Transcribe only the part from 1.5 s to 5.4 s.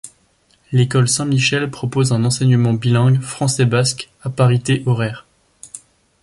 propose un enseignement bilingue français-basque à parité horaire.